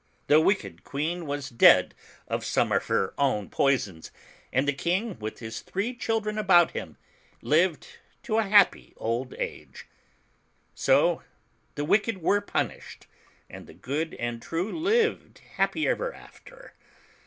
[0.25, 1.93] The wicked Queen was dead
[2.27, 4.09] of some of her own poisons,
[4.51, 6.97] and the King, with his three children about him,
[7.43, 9.85] lived to a happy old age.
[10.73, 11.21] So
[11.75, 13.05] the wicked were punished,
[13.47, 16.73] and the good and true lived happy ever after.